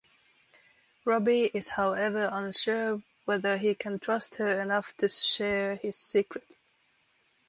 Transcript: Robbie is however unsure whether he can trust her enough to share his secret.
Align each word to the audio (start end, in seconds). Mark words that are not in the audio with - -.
Robbie 1.05 1.43
is 1.45 1.69
however 1.69 2.27
unsure 2.33 3.03
whether 3.25 3.55
he 3.57 3.75
can 3.75 3.99
trust 3.99 4.33
her 4.37 4.59
enough 4.59 4.97
to 4.97 5.07
share 5.07 5.75
his 5.75 5.95
secret. 5.95 6.57